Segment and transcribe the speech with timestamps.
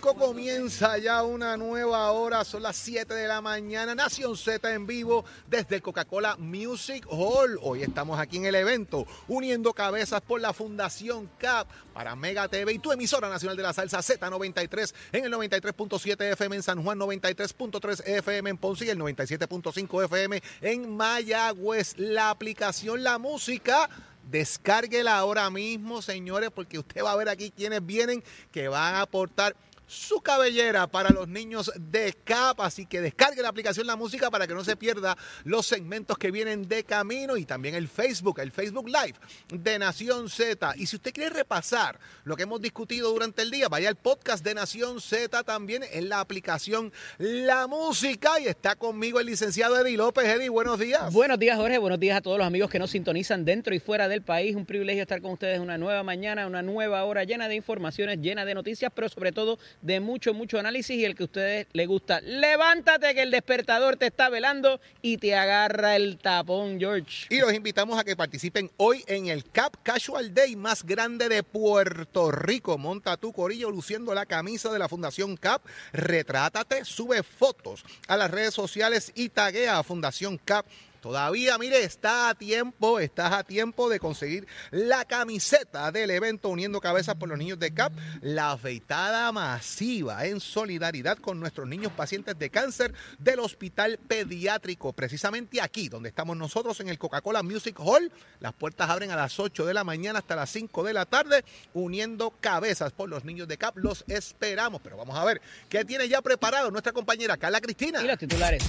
[0.00, 5.24] Comienza ya una nueva hora, son las 7 de la mañana, Nación Z en vivo
[5.48, 7.58] desde el Coca-Cola Music Hall.
[7.62, 12.74] Hoy estamos aquí en el evento, uniendo cabezas por la Fundación CAP para Mega TV
[12.74, 16.98] y tu emisora nacional de la salsa Z93 en el 93.7 FM en San Juan,
[16.98, 21.98] 93.3 FM en Ponce y el 97.5 FM en Mayagüez.
[21.98, 23.88] La aplicación La Música
[24.30, 29.02] Descárguela ahora mismo, señores, porque usted va a ver aquí quienes vienen que van a
[29.02, 29.54] aportar
[29.86, 32.60] su cabellera para los niños de CAP.
[32.60, 36.30] Así que descargue la aplicación La Música para que no se pierda los segmentos que
[36.30, 39.14] vienen de camino y también el Facebook, el Facebook Live
[39.48, 40.74] de Nación Z.
[40.76, 44.44] Y si usted quiere repasar lo que hemos discutido durante el día, vaya al podcast
[44.44, 48.40] de Nación Z también en la aplicación La Música.
[48.40, 50.24] Y está conmigo el licenciado Eddie López.
[50.24, 51.12] Eddie, buenos días.
[51.12, 51.78] Buenos días, Jorge.
[51.78, 54.56] Buenos días a todos los amigos que nos sintonizan dentro y fuera del país.
[54.56, 58.44] Un privilegio estar con ustedes una nueva mañana, una nueva hora llena de informaciones, llena
[58.44, 61.86] de noticias, pero sobre todo de mucho, mucho análisis y el que a ustedes les
[61.86, 62.20] gusta.
[62.20, 67.26] Levántate que el despertador te está velando y te agarra el tapón, George.
[67.30, 71.42] Y los invitamos a que participen hoy en el Cap Casual Day más grande de
[71.42, 72.78] Puerto Rico.
[72.78, 75.62] Monta tu corillo luciendo la camisa de la Fundación Cap.
[75.92, 80.66] Retrátate, sube fotos a las redes sociales y taguea a Fundación Cap
[81.06, 86.80] Todavía, mire, está a tiempo, estás a tiempo de conseguir la camiseta del evento Uniendo
[86.80, 92.36] Cabezas por los Niños de CAP, la afeitada masiva en solidaridad con nuestros niños pacientes
[92.36, 98.10] de cáncer del Hospital Pediátrico, precisamente aquí donde estamos nosotros en el Coca-Cola Music Hall.
[98.40, 101.44] Las puertas abren a las 8 de la mañana hasta las 5 de la tarde,
[101.72, 103.76] uniendo cabezas por los niños de CAP.
[103.76, 108.02] Los esperamos, pero vamos a ver qué tiene ya preparado nuestra compañera Carla Cristina.
[108.02, 108.64] Y los titulares.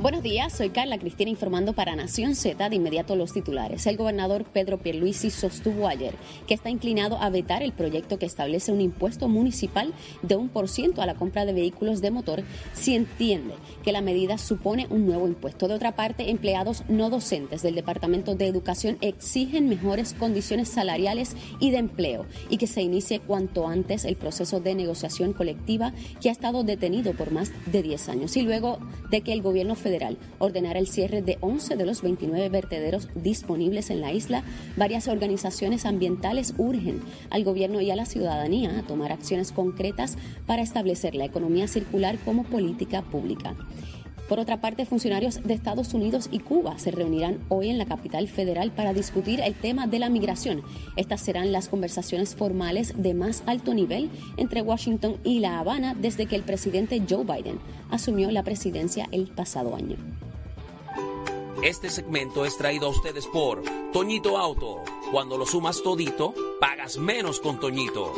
[0.00, 3.84] Buenos días, soy Carla Cristina informando para Nación Z de inmediato los titulares.
[3.84, 6.14] El gobernador Pedro Pierluisi sostuvo ayer
[6.46, 9.92] que está inclinado a vetar el proyecto que establece un impuesto municipal
[10.22, 12.44] de un por ciento a la compra de vehículos de motor
[12.74, 15.66] si entiende que la medida supone un nuevo impuesto.
[15.66, 21.72] De otra parte, empleados no docentes del Departamento de Educación exigen mejores condiciones salariales y
[21.72, 26.32] de empleo y que se inicie cuanto antes el proceso de negociación colectiva que ha
[26.32, 28.78] estado detenido por más de 10 años y luego
[29.10, 33.08] de que el gobierno federal federal ordenará el cierre de 11 de los 29 vertederos
[33.14, 34.42] disponibles en la isla,
[34.76, 37.00] varias organizaciones ambientales urgen
[37.30, 42.18] al gobierno y a la ciudadanía a tomar acciones concretas para establecer la economía circular
[42.18, 43.56] como política pública.
[44.28, 48.28] Por otra parte, funcionarios de Estados Unidos y Cuba se reunirán hoy en la capital
[48.28, 50.62] federal para discutir el tema de la migración.
[50.96, 56.26] Estas serán las conversaciones formales de más alto nivel entre Washington y La Habana desde
[56.26, 57.58] que el presidente Joe Biden
[57.90, 59.96] asumió la presidencia el pasado año.
[61.62, 63.62] Este segmento es traído a ustedes por
[63.92, 64.82] Toñito Auto.
[65.10, 68.12] Cuando lo sumas todito, pagas menos con Toñito.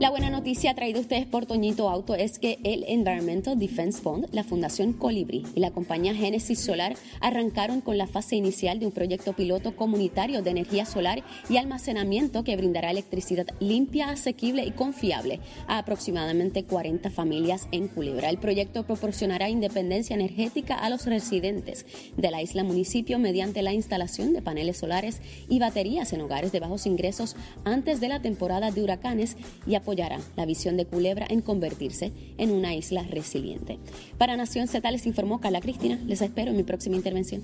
[0.00, 4.44] La buena noticia traída ustedes por Toñito Auto es que el Environmental Defense Fund, la
[4.44, 9.34] Fundación Colibri y la compañía Genesis Solar arrancaron con la fase inicial de un proyecto
[9.34, 15.76] piloto comunitario de energía solar y almacenamiento que brindará electricidad limpia, asequible y confiable a
[15.76, 18.30] aproximadamente 40 familias en Culebra.
[18.30, 21.84] El proyecto proporcionará independencia energética a los residentes
[22.16, 26.60] de la isla municipio mediante la instalación de paneles solares y baterías en hogares de
[26.60, 32.12] bajos ingresos antes de la temporada de huracanes y la visión de Culebra en convertirse
[32.38, 33.78] en una isla resiliente.
[34.18, 35.98] Para Nación Z les informó Carla Cristina.
[36.06, 37.42] Les espero en mi próxima intervención.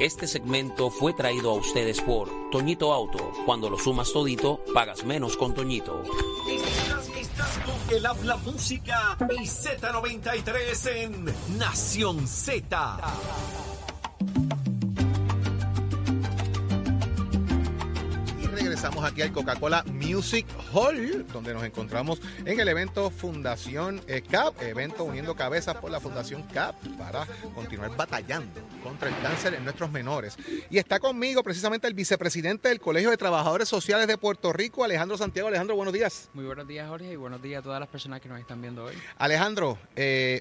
[0.00, 3.32] Este segmento fue traído a ustedes por Toñito Auto.
[3.44, 6.04] Cuando lo sumas todito, pagas menos con Toñito.
[7.90, 11.24] El habla música y Z93 en
[11.58, 13.77] Nación Z.
[18.88, 24.62] Estamos aquí al Coca-Cola Music Hall, donde nos encontramos en el evento Fundación eh, CAP,
[24.62, 29.92] evento uniendo cabezas por la Fundación CAP para continuar batallando contra el cáncer en nuestros
[29.92, 30.38] menores.
[30.70, 35.18] Y está conmigo precisamente el vicepresidente del Colegio de Trabajadores Sociales de Puerto Rico, Alejandro
[35.18, 35.48] Santiago.
[35.48, 36.30] Alejandro, buenos días.
[36.32, 38.84] Muy buenos días, Jorge, y buenos días a todas las personas que nos están viendo
[38.84, 38.94] hoy.
[39.18, 40.40] Alejandro, eh,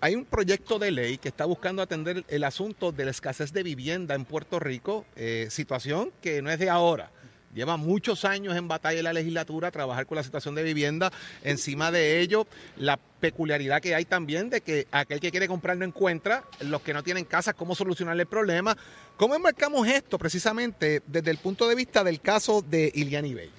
[0.00, 3.62] hay un proyecto de ley que está buscando atender el asunto de la escasez de
[3.62, 7.12] vivienda en Puerto Rico, eh, situación que no es de ahora
[7.54, 11.12] lleva muchos años en batalla en la legislatura, trabajar con la situación de vivienda.
[11.42, 12.46] Encima de ello,
[12.76, 16.92] la peculiaridad que hay también de que aquel que quiere comprar no encuentra, los que
[16.92, 18.76] no tienen casa, cómo solucionar el problema.
[19.16, 23.50] ¿Cómo enmarcamos esto precisamente desde el punto de vista del caso de Iliani Bey?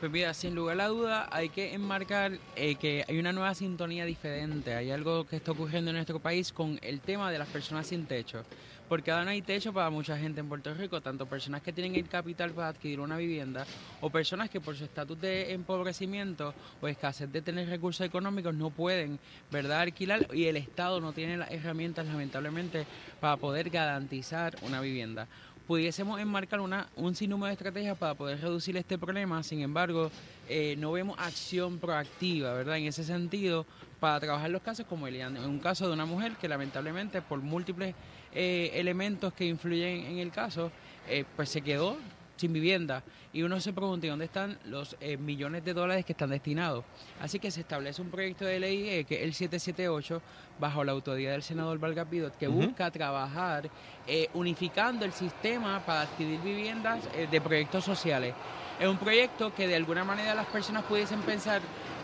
[0.00, 3.54] Pues mira, sin lugar a la duda hay que enmarcar eh, que hay una nueva
[3.54, 7.48] sintonía diferente, hay algo que está ocurriendo en nuestro país con el tema de las
[7.48, 8.44] personas sin techo,
[8.94, 11.96] porque ahora no hay techo para mucha gente en Puerto Rico, tanto personas que tienen
[11.96, 13.66] el capital para adquirir una vivienda
[14.00, 18.70] o personas que por su estatus de empobrecimiento o escasez de tener recursos económicos no
[18.70, 19.18] pueden,
[19.50, 22.86] ¿verdad?, alquilar y el Estado no tiene las herramientas lamentablemente
[23.18, 25.26] para poder garantizar una vivienda
[25.66, 30.10] pudiésemos enmarcar una, un sinnúmero de estrategias para poder reducir este problema, sin embargo,
[30.48, 32.76] eh, no vemos acción proactiva, ¿verdad?
[32.76, 33.64] En ese sentido,
[33.98, 37.40] para trabajar los casos como Elian, en un caso de una mujer que lamentablemente por
[37.40, 37.94] múltiples
[38.34, 40.70] eh, elementos que influyen en el caso,
[41.08, 41.96] eh, pues se quedó
[42.36, 43.02] sin vivienda
[43.32, 46.84] y uno se pregunta dónde están los eh, millones de dólares que están destinados.
[47.20, 50.22] Así que se establece un proyecto de ley eh, que es el 778
[50.58, 53.68] bajo la autoridad del senador Vargas Pidot que busca trabajar
[54.06, 58.34] eh, unificando el sistema para adquirir viviendas de proyectos sociales.
[58.78, 61.60] Es un proyecto que de alguna manera las personas pudiesen pensar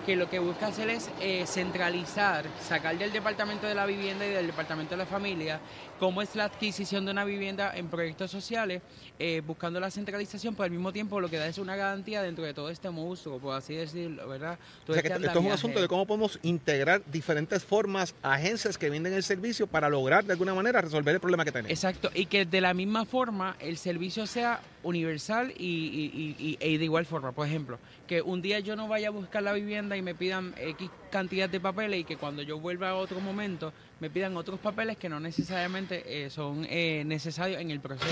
[0.07, 1.11] que lo que busca hacer es
[1.45, 5.61] centralizar, sacar del Departamento de la Vivienda y del Departamento de la Familia
[6.01, 8.81] cómo es la adquisición de una vivienda en proyectos sociales,
[9.19, 12.43] eh, buscando la centralización, pero al mismo tiempo lo que da es una garantía dentro
[12.43, 14.59] de todo este monstruo, por así decirlo, ¿verdad?
[14.89, 18.79] o sea, que este esto es un asunto de cómo podemos integrar diferentes formas, agencias
[18.79, 21.71] que venden el servicio para lograr de alguna manera resolver el problema que tenemos.
[21.71, 27.05] Exacto, y que de la misma forma el servicio sea universal y, y, de igual
[27.05, 27.33] forma.
[27.33, 30.55] Por ejemplo, que un día yo no vaya a buscar la vivienda y me pidan
[30.57, 34.59] X cantidad de papeles y que cuando yo vuelva a otro momento me pidan otros
[34.59, 38.11] papeles que no necesariamente eh, son eh, necesarios en el proceso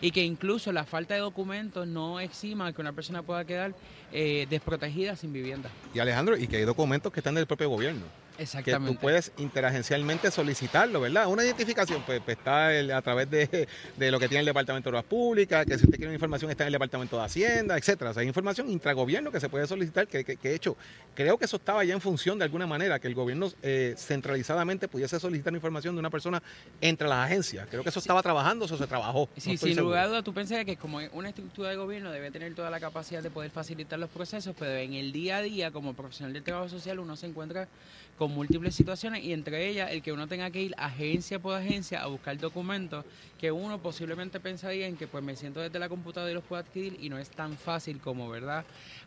[0.00, 3.74] y que incluso la falta de documentos no exima que una persona pueda quedar
[4.12, 5.70] eh, desprotegida sin vivienda.
[5.94, 8.06] Y Alejandro, y que hay documentos que están del propio gobierno.
[8.38, 8.88] Exactamente.
[8.88, 11.26] Que tú puedes interagencialmente solicitarlo, ¿verdad?
[11.26, 13.68] Una identificación, pues, pues está a través de,
[14.10, 16.64] lo que tiene el Departamento de Obras Públicas, que si usted quiere una información está
[16.64, 18.10] en el Departamento de Hacienda, etcétera.
[18.10, 20.76] O sea, hay información intragobierno que se puede solicitar, que, que, que, hecho,
[21.14, 24.88] creo que eso estaba ya en función de alguna manera, que el gobierno eh, centralizadamente
[24.88, 26.42] pudiese solicitar información de una persona
[26.80, 27.66] entre las agencias.
[27.68, 29.28] Creo que eso estaba trabajando, eso se trabajó.
[29.36, 32.54] Sí, sin lugar a duda, tú pensás que como una estructura de gobierno debe tener
[32.54, 35.94] toda la capacidad de poder facilitar los procesos, pero en el día a día, como
[35.94, 37.68] profesional del trabajo social, uno se encuentra
[38.18, 42.02] con múltiples situaciones y entre ellas el que uno tenga que ir agencia por agencia
[42.02, 43.04] a buscar documentos
[43.38, 46.60] que uno posiblemente pensaría en que pues me siento desde la computadora y los puedo
[46.60, 48.64] adquirir y no es tan fácil como verdad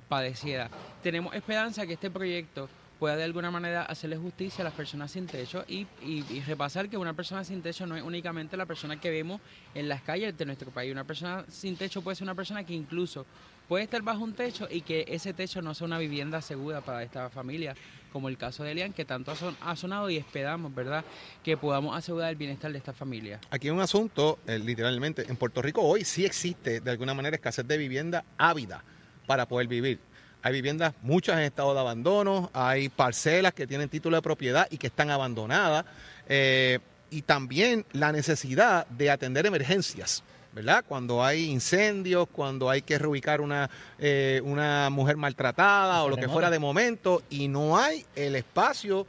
[0.07, 0.69] padeciera.
[1.03, 2.69] Tenemos esperanza que este proyecto
[3.01, 6.97] pueda de alguna manera hacerle justicia a las personas sin techo y, y, repasar que
[6.97, 9.41] una persona sin techo no es únicamente la persona que vemos
[9.73, 10.91] en las calles de nuestro país.
[10.91, 13.25] Una persona sin techo puede ser una persona que incluso
[13.71, 17.03] puede estar bajo un techo y que ese techo no sea una vivienda segura para
[17.03, 17.73] esta familia,
[18.11, 21.05] como el caso de Elian, que tanto ha sonado y esperamos, ¿verdad?,
[21.41, 23.39] que podamos asegurar el bienestar de esta familia.
[23.49, 27.37] Aquí hay un asunto, eh, literalmente, en Puerto Rico hoy sí existe de alguna manera
[27.37, 28.83] escasez de vivienda ávida
[29.25, 30.01] para poder vivir.
[30.41, 34.79] Hay viviendas, muchas en estado de abandono, hay parcelas que tienen título de propiedad y
[34.79, 35.85] que están abandonadas,
[36.27, 36.79] eh,
[37.09, 40.25] y también la necesidad de atender emergencias.
[40.53, 40.83] ¿Verdad?
[40.87, 43.69] Cuando hay incendios, cuando hay que reubicar una,
[43.99, 49.07] eh, una mujer maltratada o lo que fuera de momento y no hay el espacio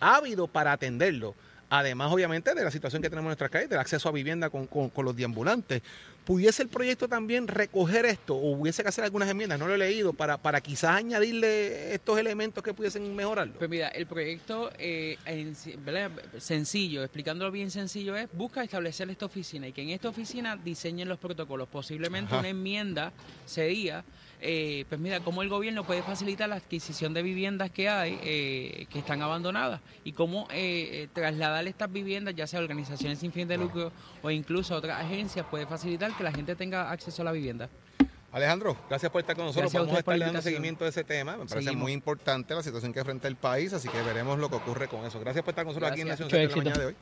[0.00, 1.34] ávido para atenderlo.
[1.74, 4.66] Además, obviamente, de la situación que tenemos en nuestras calles, del acceso a vivienda con,
[4.66, 5.80] con, los deambulantes.
[6.22, 9.58] ¿Pudiese el proyecto también recoger esto o hubiese que hacer algunas enmiendas?
[9.58, 13.54] No lo he leído, para, para quizás añadirle estos elementos que pudiesen mejorarlo.
[13.54, 15.16] Pues mira, el proyecto eh,
[16.36, 21.08] sencillo, explicándolo bien sencillo, es busca establecer esta oficina y que en esta oficina diseñen
[21.08, 21.68] los protocolos.
[21.68, 23.14] Posiblemente una enmienda
[23.46, 24.04] sería
[24.44, 28.86] eh, pues mira, cómo el gobierno puede facilitar la adquisición de viviendas que hay, eh,
[28.90, 33.56] que están abandonadas, y cómo eh, trasladar estas viviendas, ya sea organizaciones sin fin de
[33.56, 37.68] lucro o incluso otras agencias, puede facilitar que la gente tenga acceso a la vivienda.
[38.32, 39.72] Alejandro, gracias por estar con nosotros.
[39.72, 41.36] Vamos a estar dando seguimiento de ese tema.
[41.36, 44.56] Me parece muy importante la situación que enfrenta el país, así que veremos lo que
[44.56, 45.20] ocurre con eso.
[45.20, 46.96] Gracias por estar con nosotros aquí en Nación de la mañana de hoy.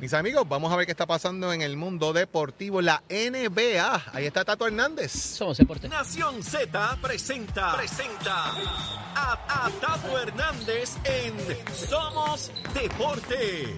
[0.00, 4.02] Mis amigos, vamos a ver qué está pasando en el mundo deportivo, la NBA.
[4.12, 5.12] Ahí está Tato Hernández.
[5.12, 5.88] Somos Deporte.
[5.88, 8.52] Nación Z presenta, presenta
[9.14, 11.34] a, Tato Hernández en
[11.72, 13.74] Somos Deporte.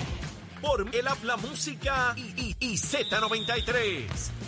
[0.60, 4.45] Por el habla música y, y Z93.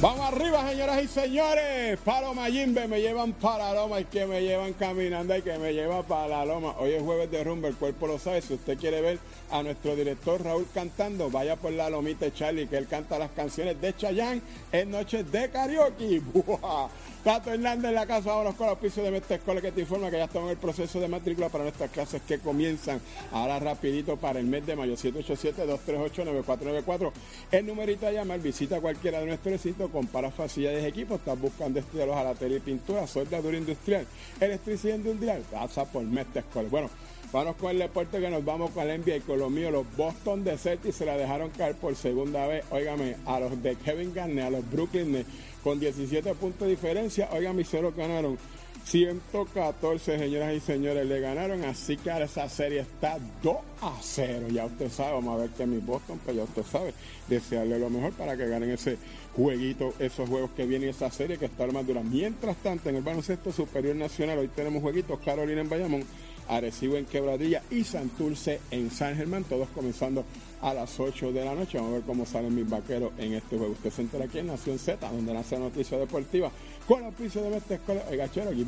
[0.00, 1.98] Vamos arriba, señoras y señores.
[2.04, 5.72] Paloma Jimbe me llevan para la loma y que me llevan caminando y que me
[5.72, 6.74] lleva para la loma.
[6.78, 8.42] Hoy es jueves de rumba, el cuerpo lo sabe.
[8.42, 9.18] Si usted quiere ver
[9.50, 13.80] a nuestro director Raúl cantando, vaya por la lomita Charlie, que él canta las canciones
[13.80, 16.20] de Chayanne en noches de karaoke.
[17.24, 20.10] Tato Hernández en la casa, vámonos con los pisos de nuestra escuela que te informa
[20.10, 23.00] que ya estamos en el proceso de matrícula para nuestras clases que comienzan
[23.32, 27.12] ahora rapidito para el mes de mayo, 787-238-9494.
[27.50, 31.80] El numerito a llamar, visita cualquiera de nuestros electrónico, compara facilidades de equipo, estás buscando
[31.80, 34.06] estudiar los jalatería y pintura, soldadura industrial,
[34.38, 36.44] electricidad industrial, pasa por Mestre.
[36.70, 36.90] Bueno,
[37.32, 39.84] vamos con el deporte que nos vamos con el NBA y con lo mío, los
[39.96, 44.12] Boston de Celtics se la dejaron caer por segunda vez, óigame, a los de Kevin
[44.14, 45.28] Garnett, a los Brooklyn Nets,
[45.62, 48.38] con 17 puntos de diferencia, óigame, se lo ganaron
[48.84, 51.64] 114, señoras y señores, le ganaron.
[51.64, 54.46] Así que ahora esa serie está 2 a 0.
[54.50, 56.94] Ya usted sabe, vamos a ver que mi Boston, pues ya usted sabe,
[57.28, 58.98] desearle lo mejor para que ganen ese
[59.34, 62.02] jueguito, esos juegos que vienen esa serie que está más dura.
[62.02, 66.04] Mientras tanto, en el baloncesto superior nacional, hoy tenemos jueguitos Carolina en Bayamón,
[66.48, 70.24] Arecibo en Quebradilla y Santurce en San Germán, todos comenzando
[70.62, 71.78] a las 8 de la noche.
[71.78, 73.72] Vamos a ver cómo salen mis vaqueros en este juego.
[73.72, 76.50] Usted se entera aquí en Nación Z, donde nace la noticia deportiva
[76.86, 78.02] con el oficio de esta escuela.
[78.10, 78.64] El gachero, aquí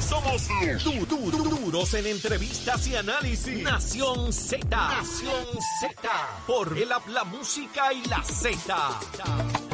[0.00, 0.48] Somos
[0.84, 3.62] du du du duros en entrevistas y análisis.
[3.62, 4.68] Nación Z.
[4.68, 5.46] Nación
[5.80, 6.10] Z.
[6.46, 9.65] Por el la música y la Z.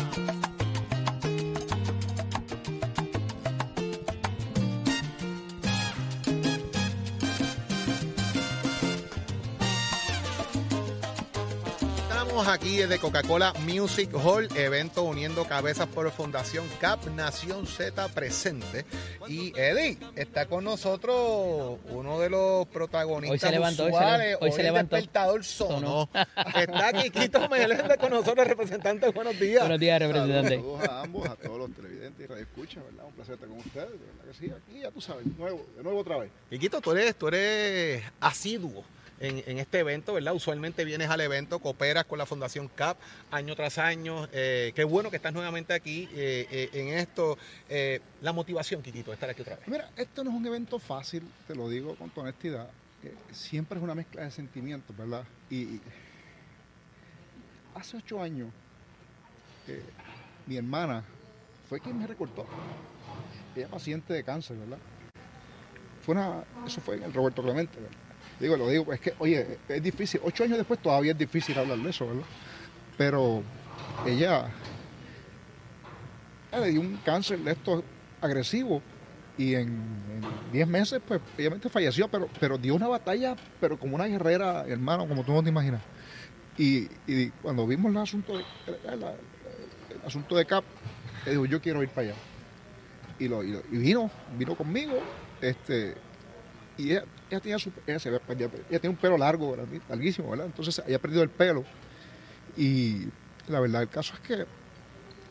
[12.41, 18.87] aquí desde Coca-Cola Music Hall, evento uniendo cabezas por Fundación CAP Nación Z presente.
[19.29, 24.62] Y Eddie, está con nosotros uno de los protagonistas hoy se levantó, usuales, hoy se,
[24.62, 24.97] levantó.
[24.97, 26.09] El despertador sonó.
[26.57, 29.11] está Quiquito Meléndez con nosotros, representante.
[29.11, 29.61] Buenos días.
[29.61, 30.57] Buenos días, representante.
[30.57, 33.05] Saludos a ambos, a todos los televidentes y radioescuchas, ¿verdad?
[33.07, 34.51] Un placer estar con ustedes, de verdad que sí.
[34.51, 36.31] Aquí ya tú sabes, nuevo, de nuevo otra vez.
[36.49, 38.85] Quiquito, tú eres, tú eres asiduo
[39.23, 40.35] en, este evento, ¿verdad?
[40.35, 42.99] Usualmente vienes al evento, cooperas con la Fundación CAP
[43.31, 44.29] año tras año.
[44.33, 47.38] Eh, qué bueno que estás nuevamente aquí eh, eh, en esto.
[48.21, 49.69] la motivación, Kikito, de estar aquí otra vez.
[49.69, 52.69] Mira, esto no es un evento fácil, te lo digo con toda honestidad.
[53.31, 55.25] siempre es una mezcla de sentimientos, ¿verdad?
[55.50, 55.81] Y,
[57.75, 58.50] hace ocho años,
[60.47, 61.05] mi hermana
[61.69, 62.47] fue quien me recortó.
[63.55, 64.79] Ella paciente de cáncer, ¿verdad?
[66.05, 68.12] Fue una, eso fue en el Roberto Clemente, ¿verdad?
[68.41, 70.21] Digo, lo digo, es que, oye, es difícil.
[70.25, 72.25] Ocho años después todavía es difícil hablar de eso, ¿verdad?
[72.97, 73.43] Pero
[74.07, 74.49] ella,
[76.53, 77.85] le dio un cáncer de esto
[78.21, 78.83] agresivo
[79.39, 79.81] y en,
[80.53, 85.09] diez meses, pues, obviamente falleció, pero, pero dio una batalla, pero como una guerrera, hermano,
[85.09, 85.81] como tú no te imaginas.
[86.59, 86.87] Y,
[87.43, 90.65] cuando vimos el asunto de, el, asunto de CAP,
[91.25, 92.17] le digo, yo quiero ir para allá.
[93.19, 94.95] Y, lo, y, vino, vino conmigo,
[95.41, 95.95] este,
[96.77, 97.05] y ella,
[97.41, 99.57] tenía su, ella, se ella un pelo largo,
[99.89, 100.47] larguísimo, ¿verdad?
[100.47, 101.65] Entonces ella ha perdido el pelo.
[102.57, 103.07] Y
[103.49, 104.47] la verdad, el caso es que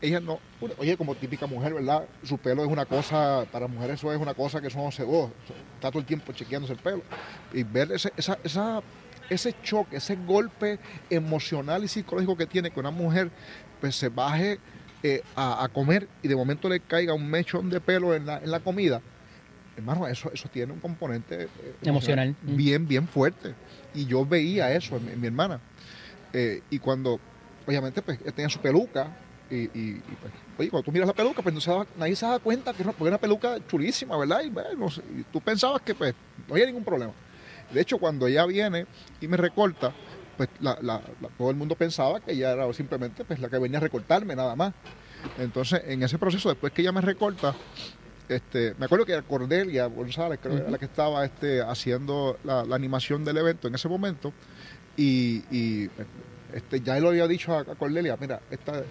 [0.02, 0.40] ella no,
[0.78, 2.06] oye, como típica mujer, ¿verdad?
[2.24, 5.32] Su pelo es una cosa, para mujeres eso es una cosa que son, oh,
[5.76, 7.04] está todo el tiempo chequeándose el pelo.
[7.54, 8.82] Y ver ese, esa, esa,
[9.30, 10.80] ese choque, ese golpe
[11.10, 13.32] emocional y psicológico que tiene que una mujer
[13.80, 14.60] pues se baje
[15.04, 18.38] eh, a, a, comer y de momento le caiga un mechón de pelo en la,
[18.38, 19.02] en la comida,
[19.82, 22.56] hermano, eso, eso tiene un componente eh, emocional mm.
[22.56, 23.54] bien, bien fuerte.
[23.94, 25.60] Y yo veía eso en, mi hermana.
[26.34, 27.20] Eh, y cuando,
[27.68, 29.18] obviamente, pues, tenía su peluca.
[29.54, 32.84] Y, pues, oye, cuando tú miras la peluca, pues no nadie se da cuenta que
[32.84, 34.44] es una, peluca chulísima, ¿verdad?
[34.46, 34.88] Y, bueno,
[35.30, 36.16] tú pensabas que pues
[36.48, 37.12] no había ningún problema.
[37.70, 38.86] De hecho, cuando ella viene
[39.20, 39.92] y me recorta,
[40.38, 40.50] pues
[41.38, 44.56] todo el mundo pensaba que ella era simplemente pues, la que venía a recortarme nada
[44.56, 44.74] más.
[45.38, 47.56] Entonces, en ese proceso, después que ella me recorta,
[48.36, 52.62] este, me acuerdo que era Cordelia González, creo era la que estaba este, haciendo la,
[52.62, 54.34] animación del evento en ese momento.
[54.98, 55.90] Y,
[56.54, 58.84] este, ya él lo había dicho a, Cordelia, mira, esta,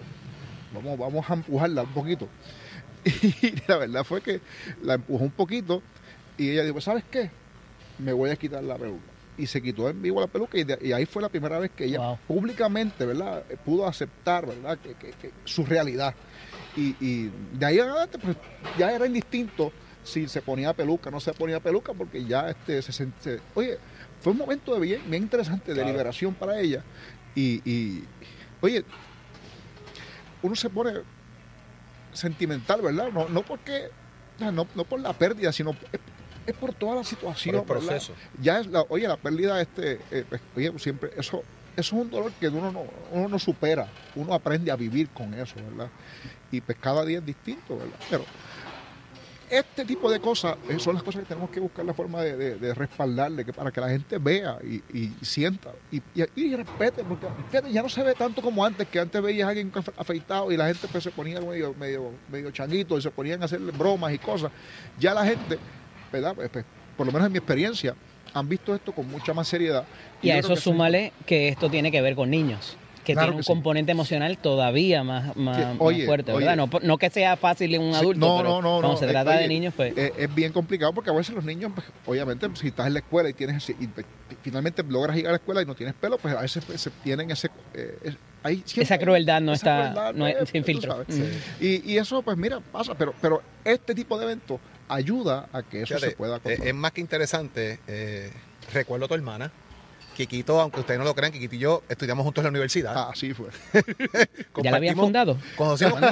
[0.73, 2.27] vamos, vamos a empujarla un poquito.
[3.41, 4.41] Y la verdad fue que
[4.83, 5.81] la empujó un poquito
[6.37, 7.31] y ella dijo, ¿sabes qué?
[7.97, 9.10] Me voy a quitar la peluca.
[9.37, 12.17] Y se quitó en vivo la peluca y, ahí fue la primera vez que ella
[12.27, 13.43] públicamente, ¿verdad?
[13.65, 14.77] Pudo aceptar, ¿verdad?
[14.77, 16.13] que su realidad.
[16.75, 18.37] Y, de ahí en adelante, pues
[18.77, 19.71] ya era indistinto
[20.03, 23.37] si se ponía peluca o no se ponía peluca, porque ya este, se, sentía...
[23.53, 23.77] Oye,
[24.21, 26.83] fue un momento de bien, bien interesante de liberación para ella.
[27.35, 28.03] Y,
[28.61, 28.83] oye,
[30.41, 30.93] uno se pone
[32.13, 33.09] sentimental, ¿verdad?
[33.11, 33.89] No, no porque,
[34.39, 35.75] no, por la pérdida, sino
[36.45, 37.55] es, por toda la situación.
[37.55, 38.13] el proceso.
[38.41, 41.43] Ya es la, oye, la pérdida, este, eh, pues, oye, siempre, eso,
[41.75, 45.33] eso es un dolor que uno no, uno no supera, uno aprende a vivir con
[45.33, 45.89] eso, ¿verdad?
[46.51, 47.97] y pues cada día es distinto, ¿verdad?
[48.09, 48.25] Pero
[49.49, 52.73] este tipo de cosas eh, son las cosas que tenemos que buscar la forma de,
[52.73, 56.01] respaldarle, que para que la gente vea y, sienta y,
[56.35, 57.27] y, respete, porque
[57.69, 60.67] ya no se ve tanto como antes, que antes veías a alguien afeitado y la
[60.67, 64.19] gente pues, se ponía medio, medio, medio changuito y se ponían a hacerle bromas y
[64.19, 64.51] cosas.
[64.97, 65.59] Ya la gente,
[66.11, 66.33] ¿verdad?
[66.35, 66.65] Pues, pues,
[66.97, 67.95] por lo menos en mi experiencia,
[68.33, 69.85] han visto esto con mucha más seriedad.
[70.21, 72.77] Y, a eso súmale que esto tiene que ver con niños.
[73.03, 73.51] que Claro tiene un que sí.
[73.51, 76.31] componente emocional todavía más, más, Que- más oye, fuerte.
[76.33, 76.55] ¿verdad?
[76.55, 78.97] No, no que sea fácil en un Sí, adulto, no, pero no, no, cuando no,
[78.97, 79.97] se trata de niños, pues...
[79.97, 82.99] eh, es bien complicado porque a veces los niños, pues, obviamente, si estás en la
[82.99, 83.89] escuela y tienes y,
[84.43, 87.31] finalmente logras llegar a la escuela y no tienes pelo, pues a veces se tienen
[87.31, 87.49] ese...
[87.73, 88.13] eh,
[88.43, 91.03] hay Esa crueldad no esa está- crueldad, no es sin filtro.
[91.09, 91.23] Sí.
[91.59, 94.59] Y, y eso, pues mira, pasa, pero, pero este tipo de eventos
[94.93, 96.67] ayuda a que eso Fíjate, se pueda eh, controlar.
[96.67, 97.79] es más que interesante.
[97.87, 98.31] eh,
[98.73, 99.51] recuerdo a tu hermana.
[100.15, 102.93] Kikito, aunque ustedes no lo crean, Kikito y yo estudiamos juntos en la universidad.
[102.95, 103.47] Ah, así fue.
[104.61, 105.37] ¿Ya la habían fundado?
[105.55, 105.99] Conocimos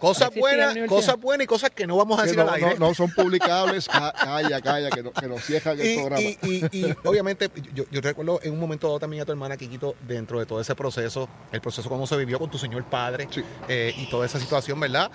[0.00, 2.78] cosas, buenas, cosas buenas y cosas que no vamos a Que decir no, al aire.
[2.78, 3.86] no, no son publicables.
[3.86, 6.20] Ca- Calla, calla, que, no, que nos cierran el y, programa.
[6.22, 9.58] y- y- y, obviamente, yo, yo recuerdo en un momento dado también a tu hermana
[9.58, 13.28] Kikito, dentro de todo ese proceso, el proceso cómo se vivió con tu señor padre
[13.30, 13.44] Sí.
[13.68, 15.10] eh, y toda esa situación, ¿verdad?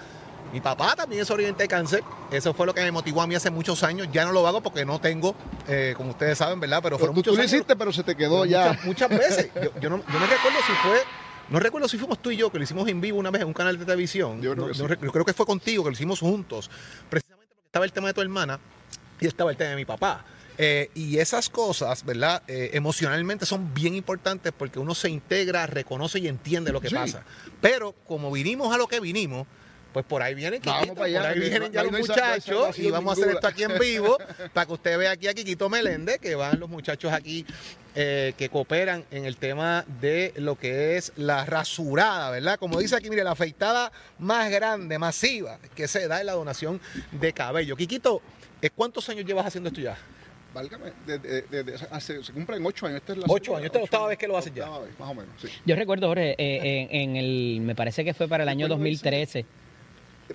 [0.52, 2.04] Mi papá también es sobreviviente de cáncer.
[2.32, 4.08] Eso fue lo que me motivó a mí hace muchos años.
[4.12, 5.36] Ya no lo hago porque no tengo,
[5.68, 6.80] eh, como ustedes saben, ¿verdad?
[6.84, 7.52] Pero fueron tú, tú lo años.
[7.52, 8.68] hiciste, pero se te quedó Pero ya.
[8.84, 9.50] Muchas, muchas veces.
[9.56, 11.00] Yo, yo no, yo no recuerdo si fue.
[11.50, 13.48] No recuerdo si fuimos tú y yo, que lo hicimos en vivo una vez en
[13.48, 14.42] un canal de televisión.
[14.42, 14.94] Yo creo No- que no sí.
[14.94, 16.70] rec- yo creo que fue contigo, que lo hicimos juntos.
[17.10, 18.60] Precisamente porque estaba el tema de tu hermana
[19.20, 20.24] y estaba el tema de mi papá.
[20.58, 22.44] Eh, y esas cosas, ¿verdad?
[22.48, 26.96] Eh, emocionalmente son bien importantes porque uno se integra, reconoce y entiende lo que Sí.
[26.96, 27.24] pasa.
[27.60, 29.48] Pero como vinimos a lo que vinimos,
[29.94, 32.00] pues por ahí vienen, Vamos Kikito, para allá, por ahí vienen ya no los no
[32.00, 34.18] muchachos y vamos a hacer esto aquí en vivo
[34.54, 37.46] para que usted vea aquí a Kikito Meléndez, que van los muchachos aquí
[37.96, 42.58] eh, que cooperan en el tema de lo que es la rasurada, ¿verdad?
[42.58, 46.82] Como dice aquí, mire, la afeitada más grande, masiva, que se da en la donación
[47.12, 47.76] de cabello.
[47.76, 48.22] Kikito,
[48.64, 49.96] ¿eh, ¿cuántos años llevas haciendo esto ya?
[50.56, 52.98] Válgame, de- de- de- de- hace- se cumplen ocho años.
[53.02, 54.70] Esta es la Ocho segunda- años, esta es la octava vez que lo haces ya.
[54.80, 55.48] vez, más o menos, sí.
[55.66, 58.76] Yo recuerdo, Jorge, eh, en, en el, me parece que fue para el año Recuerdo
[58.84, 59.46] 2013,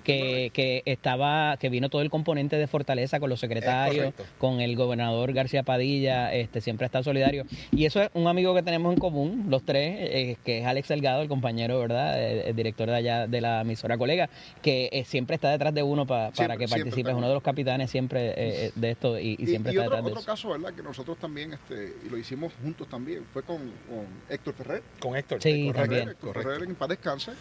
[0.03, 4.75] que, que estaba, que vino todo el componente de Fortaleza con los secretarios, con el
[4.75, 7.45] gobernador García Padilla, este siempre ha estado solidario.
[7.71, 10.87] Y eso es un amigo que tenemos en común, los tres, eh, que es Alex
[10.89, 12.21] Delgado, el compañero, ¿verdad?
[12.23, 14.29] El, el director de allá de la emisora colega,
[14.61, 17.27] que eh, siempre está detrás de uno pa- para Siempre, que siempre participe, es uno
[17.27, 20.09] de los capitanes siempre eh, eh, de esto y, y siempre está otro, detrás de
[20.11, 20.25] otro eso.
[20.29, 20.73] caso, ¿verdad?
[20.73, 24.83] Que nosotros también, este, y lo hicimos juntos también, fue con, con Héctor Ferrer.
[24.99, 25.41] Con Héctor.
[25.41, 26.09] Sí, correcto, también.
[26.09, 26.49] Héctor correcto.
[26.51, 27.31] Ferrer en paz descanse.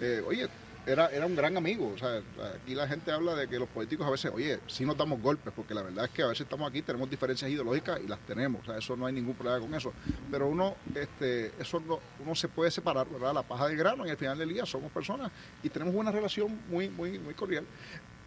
[0.00, 0.46] Eh, oye,
[0.86, 1.92] era, era un gran amigo.
[1.94, 2.22] O sea,
[2.54, 5.52] aquí la gente habla de que los políticos a veces, oye, sí nos damos golpes,
[5.54, 8.62] porque la verdad es que a veces estamos aquí, tenemos diferencias ideológicas y las tenemos.
[8.62, 9.92] O sea, eso no hay ningún problema con eso.
[10.30, 13.34] Pero uno, este, eso no, uno se puede separar, ¿verdad?
[13.34, 15.30] La paja del grano y al final del día somos personas
[15.62, 17.64] y tenemos una relación muy, muy, muy cordial.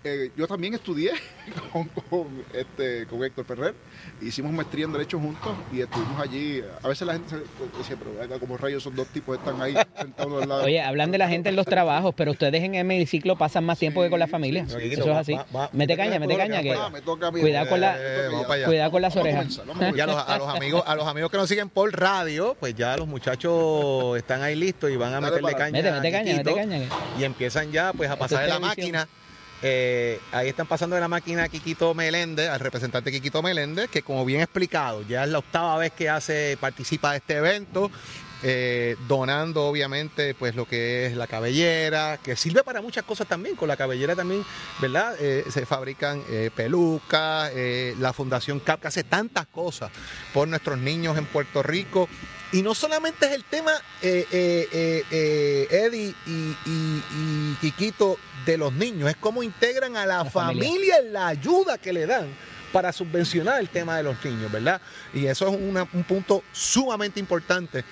[0.01, 1.11] Eh, yo también estudié
[1.73, 3.73] con, con, este, con Héctor Ferrer,
[4.21, 6.63] hicimos maestría en Derecho juntos y estuvimos allí.
[6.81, 9.75] A veces la gente se decía, pero venga, como rayos esos dos tipos están ahí
[9.99, 10.63] sentados al lado.
[10.63, 13.77] Oye, hablan de la gente en los trabajos, pero ustedes en el hemiciclo pasan más
[13.77, 14.65] tiempo que con la familia.
[14.69, 14.93] sí, sí.
[14.93, 15.33] Eso es así.
[15.33, 16.55] Va- va- mete caña, mete caña.
[16.57, 17.41] va- que va- me toca a mí.
[17.41, 18.29] Cuidado con la- Eh.
[18.67, 19.61] Cuidado con las orejas.
[19.93, 22.73] Y a los, a los amigos, a los amigos que nos siguen por radio, pues
[22.73, 25.71] ya los muchachos están ahí listos y van a Dale meterle caña.
[25.71, 26.79] Mete, caña, mete caña.
[27.19, 28.91] Y empiezan ya pues a pasar de la televisión.
[28.93, 29.09] máquina.
[29.61, 34.01] Eh, ahí están pasando de la máquina a Kikito Meléndez, al representante Kikito Meléndez, que
[34.01, 37.91] como bien explicado, ya es la octava vez que hace, participa de este evento.
[38.41, 43.57] eh, donando obviamente pues lo que es la cabellera, que sirve para muchas cosas también,
[43.57, 44.45] con la cabellera también,
[44.79, 45.13] ¿verdad?
[45.19, 46.23] Eh, se fabrican
[46.55, 47.51] pelucas,
[47.99, 49.91] la Fundación CAP que hace tantas cosas
[50.33, 52.07] por nuestros niños en Puerto Rico.
[52.51, 56.31] Y no solamente es el tema, eh, eh, eh, Eddie y,
[56.65, 60.63] y, y Kikito, de los niños, es cómo integran a la, La familia.
[60.67, 62.27] familia en la ayuda que le dan
[62.71, 64.81] para subvencionar el tema de los niños, ¿verdad?
[65.13, 67.83] Y eso es una- un punto sumamente importante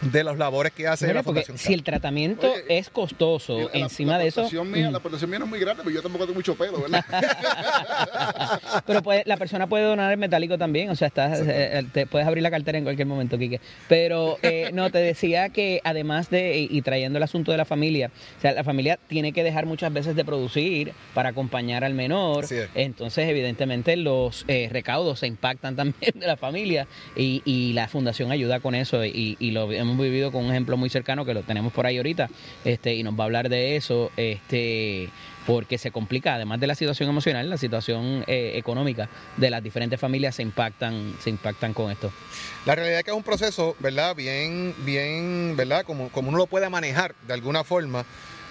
[0.00, 3.70] de las labores que hace Bueno, la porque Fundación si el tratamiento Oye, es costoso,
[3.72, 5.94] la- encima la de eso, Mía, mm, La aportación mía no es muy grande, pero
[5.94, 7.04] yo tampoco tengo mucho pelo, ¿verdad?
[8.86, 12.06] pero puede- la persona puede donar el metálico también, o sea, estás, eh, eh, te
[12.06, 13.60] puedes abrir la cartera en cualquier momento, Quique.
[13.88, 17.64] Pero eh, no, te decía que además de, y, y trayendo el asunto de la
[17.64, 21.94] familia, o sea, la familia tiene que dejar muchas veces de producir para acompañar al
[21.94, 22.44] menor,
[22.74, 28.30] entonces evidentemente los eh, recaudos se impactan también de la familia y, y la fundación
[28.32, 31.42] ayuda con eso y, y lo hemos vivido con un ejemplo muy cercano que lo
[31.42, 32.28] tenemos por ahí ahorita
[32.64, 35.10] este y nos va a hablar de eso este
[35.46, 40.00] porque se complica además de la situación emocional la situación eh, económica de las diferentes
[40.00, 42.12] familias se impactan se impactan con esto
[42.64, 44.16] La realidad es que es un proceso, ¿verdad?
[44.16, 45.84] Bien, bien, ¿verdad?
[45.84, 48.04] Como, como uno lo pueda manejar de alguna forma.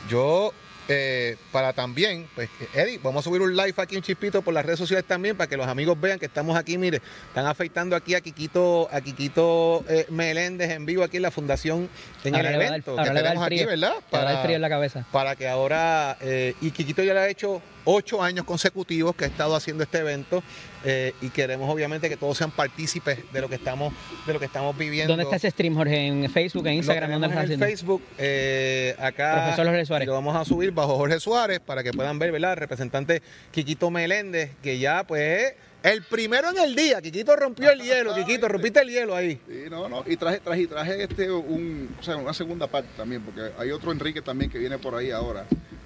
[0.10, 0.54] Yo
[0.88, 4.66] eh, para también, pues, Eddie, vamos a subir un live aquí en Chispito por las
[4.66, 8.14] redes sociales también para que los amigos vean que estamos aquí, mire, están afeitando aquí
[8.16, 11.90] a Quiquito, a Quiquito eh, Meléndez en vivo aquí en la fundación,
[12.24, 13.66] en Ahora el dar- evento ahora que dar tenemos aquí.
[13.66, 13.94] ¿verdad?
[14.12, 15.06] Le va a dar frío en la cabeza.
[15.12, 19.28] para que ahora, eh, y Quiquito ya le ha hecho ocho años consecutivos que ha
[19.28, 20.44] estado haciendo este evento
[20.84, 23.94] eh, y queremos obviamente que todos sean partícipes de lo que estamos,
[24.26, 25.14] de lo que estamos viviendo.
[25.14, 26.08] ¿Dónde está ese stream, Jorge?
[26.08, 27.10] ¿En Facebook, en Instagram?
[27.10, 27.66] Lo ¿Dónde lo en haciendo?
[27.66, 29.44] Facebook, eh, acá.
[29.44, 30.08] Profesor Jorge Suárez.
[30.08, 32.54] Lo vamos a subir bajo Jorge Suárez para que puedan ver, ¿verdad?
[32.54, 33.22] El representante
[33.52, 35.54] Quiquito Meléndez, que ya, pues,
[35.86, 37.02] el primero en el día.
[37.02, 39.40] Quiquito rompió el hielo, Quiquito, rompiste el hielo ahí.
[39.48, 43.22] Sí, no, no, y traje, traje, traje este un, o sea, una segunda parte también,
[43.22, 45.46] porque hay otro Enrique también que viene por ahí ahora.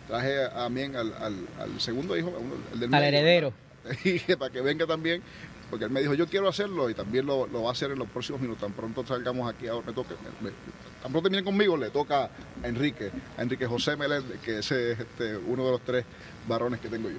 [0.10, 2.34] Traje también al, al, al segundo hijo,
[2.74, 3.54] el del Al medio, heredero.
[4.04, 5.22] Y que para que venga también,
[5.70, 8.00] porque él me dijo, yo quiero hacerlo y también lo, lo va a hacer en
[8.00, 8.62] los próximos minutos.
[8.64, 10.56] Tan pronto salgamos aquí, ahora me toca, me- me-
[11.02, 15.00] tan pronto vienen conmigo, le toca a Enrique, a Enrique José Meléndez, que ese es
[15.00, 16.06] este, uno de los tres
[16.48, 17.18] varones que tengo yo.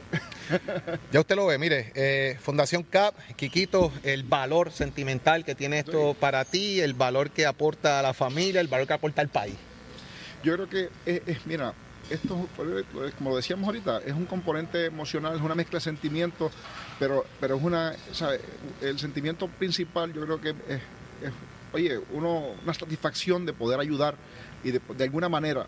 [1.13, 6.15] Ya usted lo ve, mire, eh, Fundación CAP, Quiquito, el valor sentimental que tiene esto
[6.19, 9.55] para ti, el valor que aporta a la familia, el valor que aporta al país.
[10.43, 11.73] Yo creo que es, es- mira,
[12.11, 12.49] esto,
[13.19, 16.53] como lo decíamos ahorita, es un componente emocional, es una mezcla de sentimientos,
[16.99, 17.95] pero, pero es una,
[18.81, 20.83] el sentimiento principal yo creo que es,
[21.73, 24.17] oye, uno, una satisfacción de poder ayudar
[24.65, 25.67] y de, alguna manera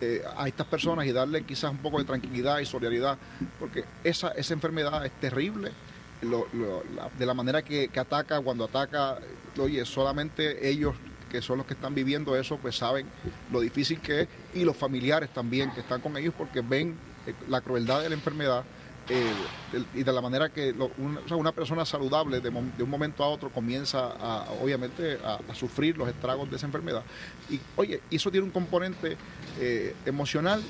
[0.00, 3.18] eh, a estas personas y darle quizás un poco de tranquilidad y solidaridad,
[3.60, 5.72] porque esa, esa enfermedad es terrible.
[6.22, 9.18] de la manera que ataca, cuando ataca,
[9.58, 10.94] oye, solamente ellos
[11.32, 13.06] que son los que están viviendo eso, pues saben
[13.50, 16.94] lo difícil que es y los familiares también que están con ellos porque ven
[17.26, 18.64] eh, la crueldad de la enfermedad
[19.08, 19.32] eh,
[19.94, 20.74] y de la manera que
[21.30, 26.08] una, persona saludable de, un momento a otro comienza a, obviamente, a, a sufrir los
[26.08, 27.02] estragos de esa enfermedad.
[27.50, 29.16] Y oye, eso tiene un componente
[29.58, 30.62] eh, emocional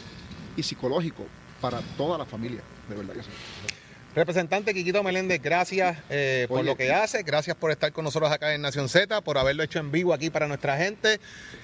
[0.56, 1.26] y psicológico
[1.60, 3.71] para toda la familia, de verdad que sí.
[4.14, 6.68] Representante Quiquito Meléndez, gracias eh, por Oye.
[6.68, 9.78] lo que hace, gracias por estar con nosotros acá en Nación Z, por haberlo hecho
[9.78, 11.18] en vivo aquí para nuestra gente,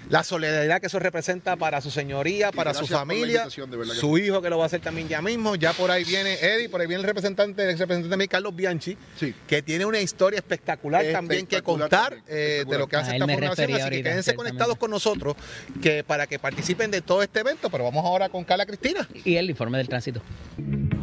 [0.08, 4.48] la solidaridad que eso representa para su señoría, Y para su familia, su hijo que
[4.48, 7.02] lo va a hacer también ya mismo, ya por ahí viene Eddie, por ahí viene
[7.02, 9.34] el representante, el ex representante de mí, Carlos Bianchi, Sí.
[9.46, 13.26] que tiene una historia espectacular, también que contar también, eh, de lo que hace esta
[13.26, 15.36] refería así que quédense conectados con nosotros
[15.82, 19.06] que para que participen de todo este evento, pero vamos ahora con Carla Cristina.
[19.24, 20.22] Y el informe del tránsito.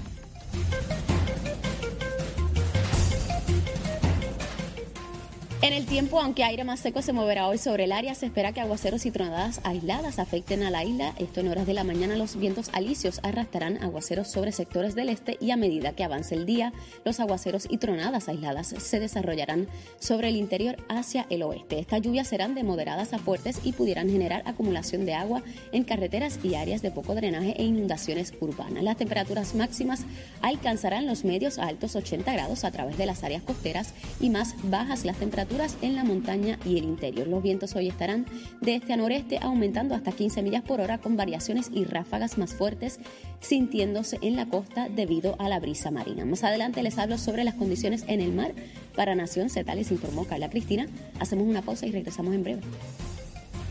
[5.60, 8.52] En el tiempo, aunque aire más seco se moverá hoy sobre el área, se espera
[8.52, 11.14] que aguaceros y tronadas aisladas afecten a la isla.
[11.18, 15.36] Esto en horas de la mañana, los vientos alisios arrastrarán aguaceros sobre sectores del este
[15.40, 16.72] y a medida que avance el día,
[17.04, 19.66] los aguaceros y tronadas aisladas se desarrollarán
[19.98, 21.80] sobre el interior hacia el oeste.
[21.80, 25.42] Estas lluvias serán de moderadas a fuertes y pudieran generar acumulación de agua
[25.72, 28.84] en carreteras y áreas de poco drenaje e inundaciones urbanas.
[28.84, 30.04] Las temperaturas máximas
[30.40, 34.54] alcanzarán los medios a altos 80 grados a través de las áreas costeras y más
[34.62, 35.47] bajas las temperaturas
[35.82, 37.26] en la montaña y el interior.
[37.26, 38.26] Los vientos hoy estarán
[38.60, 42.54] de este a noreste aumentando hasta 15 millas por hora con variaciones y ráfagas más
[42.54, 43.00] fuertes
[43.40, 46.24] sintiéndose en la costa debido a la brisa marina.
[46.24, 48.54] Más adelante les hablo sobre las condiciones en el mar.
[48.94, 50.86] Para Nación Z les informó Carla Cristina.
[51.18, 52.60] Hacemos una pausa y regresamos en breve.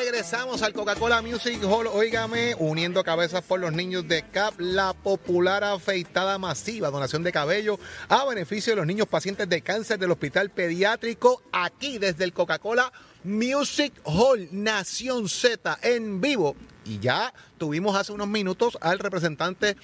[0.00, 5.62] Regresamos al Coca-Cola Music Hall, óigame, uniendo cabezas por los niños de CAP, la popular
[5.62, 10.48] afeitada masiva, donación de cabello a beneficio de los niños pacientes de cáncer del Hospital
[10.48, 12.90] Pediátrico, aquí desde el Coca-Cola
[13.24, 16.56] Music Hall, Nación Z, en vivo.
[16.86, 19.76] Y ya tuvimos hace unos minutos al representante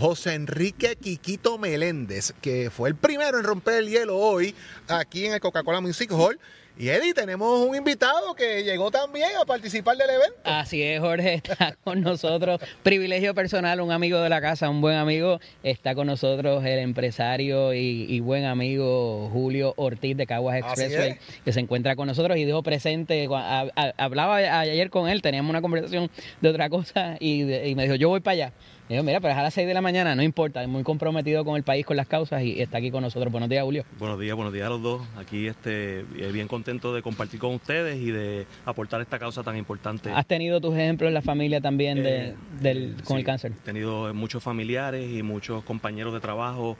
[0.00, 4.52] José Enrique Quiquito Meléndez, que fue el primero en romper el hielo hoy
[4.88, 6.40] aquí en el Coca-Cola Music Hall.
[6.80, 10.36] Y Eddie, tenemos un invitado que llegó también a participar del evento.
[10.44, 12.58] Así es, Jorge, está con nosotros.
[12.82, 15.40] Privilegio personal, un amigo de la casa, un buen amigo.
[15.62, 21.18] Está con nosotros el empresario y, y buen amigo Julio Ortiz de Caguas Expressway, es.
[21.44, 23.28] que se encuentra con nosotros y dijo presente.
[23.30, 27.74] a- a- Hablaba ayer con él, teníamos una conversación de otra cosa y, de- y
[27.74, 28.52] me dijo, yo voy para allá.
[28.90, 30.82] Y yo, mira, pero es a las 6 de la mañana, no importa, es muy
[30.82, 33.30] comprometido con el país, con las causas y está aquí con nosotros.
[33.30, 33.84] Buenos días, Julio.
[34.00, 35.06] Buenos días, buenos días a los dos.
[35.16, 39.56] Aquí este, eh, bien contento de compartir con ustedes y de aportar esta causa tan
[39.56, 40.10] importante.
[40.10, 43.52] ¿Has tenido tus ejemplos en la familia también de, Eh, del, con sí, el cáncer?
[43.52, 46.76] He tenido muchos familiares y muchos compañeros de trabajo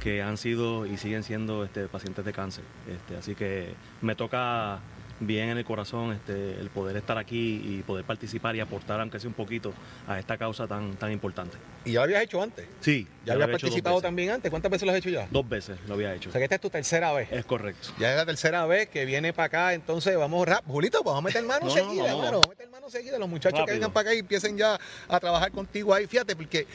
[0.00, 2.62] que han sido y siguen siendo este, pacientes de cáncer.
[2.88, 4.78] Este, así que me toca
[5.20, 9.18] bien en el corazón este, el poder estar aquí y poder participar y aportar, aunque
[9.18, 9.72] sea un poquito,
[10.06, 11.56] a esta causa tan, tan importante.
[11.84, 12.66] Y ya lo habías hecho antes.
[12.80, 14.50] Sí, Ya lo habías participado también antes.
[14.50, 15.26] ¿Cuántas veces lo has hecho ya?
[15.30, 16.28] Dos veces lo había hecho.
[16.28, 17.30] O sea que esta es tu tercera vez.
[17.32, 17.88] Es correcto.
[17.98, 20.64] Ya es la tercera vez que viene para acá, entonces vamos rap.
[20.66, 22.30] Julito, vamos a meter mano No, no, seguida, vamos, hermano.
[22.30, 22.46] vamos.
[22.46, 23.18] A meter mano seguida.
[23.18, 24.78] Los muchachos que vengan para acá y empiecen ya
[25.08, 26.06] a trabajar contigo ahí.
[26.06, 26.66] Fíjate, porque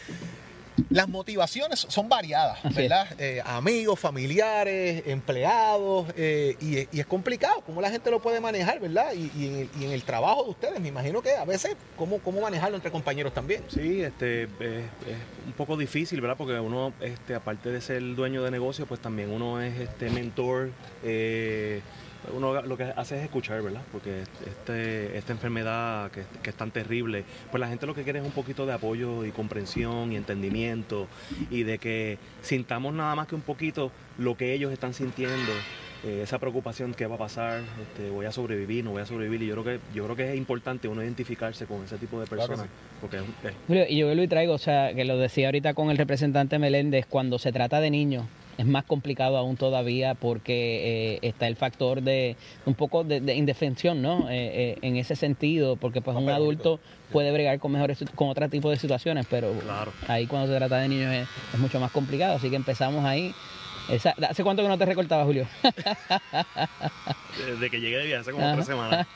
[0.90, 3.08] las motivaciones son variadas, Así ¿verdad?
[3.20, 8.80] Eh, amigos, familiares, empleados, eh, y, y es complicado cómo la gente lo puede manejar,
[8.80, 9.14] ¿verdad?
[9.14, 11.76] Y, y en, el- y en el trabajo de ustedes, me imagino que a veces,
[11.96, 13.64] ¿cómo, cómo manejarlo entre compañeros también?
[13.68, 16.38] Sí, este, es, es un poco difícil, ¿verdad?
[16.38, 20.72] Porque uno, este, aparte de ser dueño de negocio, pues también uno es este mentor.
[21.04, 21.82] eh,
[22.32, 23.82] uno lo que hace es escuchar, ¿verdad?
[23.92, 28.20] Porque este, esta enfermedad que, que es tan terrible, pues la gente lo que quiere
[28.20, 31.08] es un poquito de apoyo y comprensión y entendimiento
[31.50, 35.52] y de que sintamos nada más que un poquito lo que ellos están sintiendo.
[36.06, 39.42] eh, esa preocupación qué va a pasar, este, voy a sobrevivir, no voy a sobrevivir,
[39.44, 42.28] y yo creo que yo creo que es importante uno identificarse con ese tipo de
[42.28, 45.48] Claro personas, porque es, es- Julio, y yo y traigo, o sea, que lo decía
[45.48, 48.26] ahorita con el representante Meléndez, cuando se trata de niños
[48.58, 52.36] es más complicado aún todavía porque eh, está el factor de
[52.66, 54.30] un poco de, de indefensión, ¿no?
[54.30, 56.80] Eh, eh, en ese sentido, porque pues un adulto
[57.12, 59.94] puede bregar con mejores con otro tipo de situaciones, pero Claro.
[60.08, 63.36] ahí cuando se trata de niños es, es mucho más complicado, así que empezamos ahí.
[63.90, 65.48] Esa- ¿Hace cuánto que no te recortaba, Julio?
[67.38, 68.54] Desde que llegué de viaje hace como Ajá.
[68.56, 69.08] tres semanas.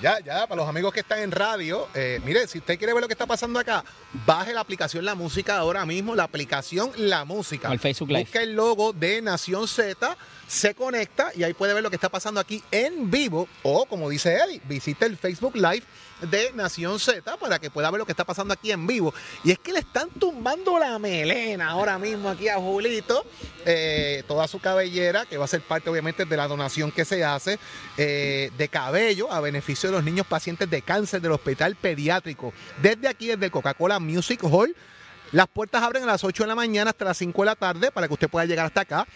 [0.00, 3.02] Ya, ya, para los amigos que están en radio, eh, mire, si usted quiere ver
[3.02, 3.84] lo que está pasando acá,
[4.26, 7.68] baje la aplicación La Música ahora mismo, la aplicación La Música.
[7.68, 8.22] Al Facebook Live.
[8.24, 12.08] Busca el logo de Nación Z, se conecta y ahí puede ver lo que está
[12.08, 15.82] pasando aquí en vivo o, como dice Eddie, visite el Facebook Live
[16.30, 19.14] de Nación Z para que pueda ver lo que está pasando aquí en vivo.
[19.44, 23.24] Y es que le están tumbando la melena ahora mismo aquí a Julito,
[23.64, 27.24] eh, toda su cabellera, que va a ser parte obviamente de la donación que se
[27.24, 27.58] hace
[27.96, 32.52] eh, de cabello a beneficio de los niños pacientes de cáncer del Hospital Pediátrico.
[32.80, 34.74] Desde aquí, desde Coca-Cola Music Hall.
[35.32, 37.90] Las puertas abren a las 8 de la mañana hasta las 5 de la tarde
[37.90, 39.06] para que usted pueda llegar hasta acá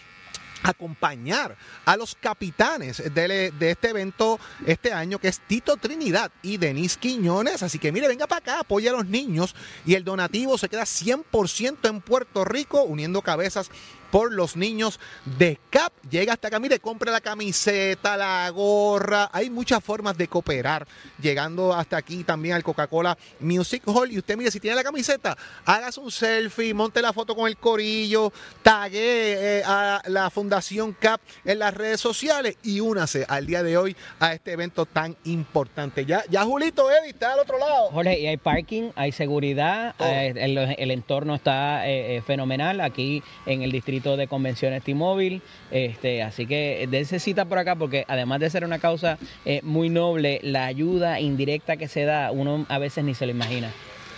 [0.63, 6.57] acompañar a los capitanes de, de este evento este año, que es Tito Trinidad y
[6.57, 7.63] Denise Quiñones.
[7.63, 10.83] Así que mire, venga para acá, apoya a los niños y el donativo se queda
[10.83, 13.69] 100% en Puerto Rico, uniendo cabezas
[14.11, 14.99] por los niños
[15.37, 15.91] de CAP.
[16.09, 19.29] Llega hasta acá, mire, compra la camiseta, la gorra.
[19.33, 20.87] Hay muchas formas de cooperar.
[21.21, 24.11] Llegando hasta aquí también al Coca-Cola Music Hall.
[24.11, 27.57] Y usted, mire, si tiene la camiseta, hágase un selfie, monte la foto con el
[27.57, 33.63] corillo, tague eh, a la Fundación CAP en las redes sociales y únase al día
[33.63, 36.05] de hoy a este evento tan importante.
[36.05, 37.89] Ya, ya Julito Eddy está al otro lado.
[37.91, 43.61] Jorge, y hay parking, hay seguridad, eh, el, el entorno está eh, fenomenal aquí en
[43.61, 48.49] el distrito de convenciones T-Mobile, este, así que dense cita por acá porque además de
[48.49, 53.03] ser una causa eh, muy noble, la ayuda indirecta que se da, uno a veces
[53.03, 53.71] ni se lo imagina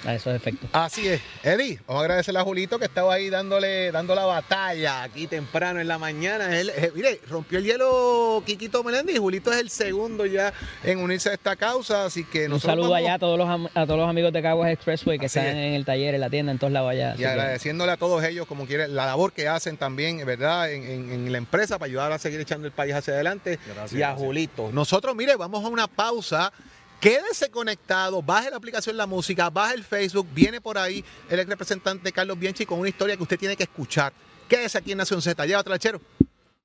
[0.05, 0.69] a esos efectos.
[0.73, 1.21] Así es.
[1.43, 5.79] Eddie, vamos a agradecerle a Julito que estaba ahí dándole, dando la batalla aquí temprano
[5.79, 6.57] en la mañana.
[6.59, 10.99] Él, eh, mire, rompió el hielo Quiquito Meléndez y Julito es el segundo ya en
[10.99, 12.05] unirse a esta causa.
[12.05, 14.41] Así que Un nosotros saludo vamos- allá a todos los a todos los amigos de
[14.41, 15.65] Caguas Expressway que Así están es.
[15.67, 17.13] en el taller, en la tienda, en todos lados allá.
[17.15, 20.71] Y que- agradeciéndole a todos ellos, como quiere, la labor que hacen también, ¿verdad?
[20.71, 23.59] En, en- en la empresa para ayudar a seguir echando el país hacia adelante.
[23.65, 24.25] Gracias, y a gracias.
[24.25, 24.69] Julito.
[24.71, 26.51] Nosotros, mire, vamos a una pausa.
[26.99, 31.47] Quédese conectado, baje la aplicación La Música, baje el Facebook, viene por ahí el ex
[31.47, 34.11] representante Carlos Bianchi con una historia que usted tiene que escuchar.
[34.49, 35.45] Quédese aquí en Nación Z.
[35.45, 36.01] Llévatela, chero.